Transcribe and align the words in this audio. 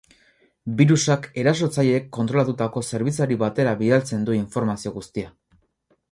Birusak 0.77 1.27
erasotzaileek 1.41 2.07
kontrolatutako 2.17 2.83
zerbitzari 2.91 3.37
batera 3.43 3.75
bidaltzen 3.83 4.25
du 4.31 4.39
informazio 4.39 4.95
guztia. 5.01 5.29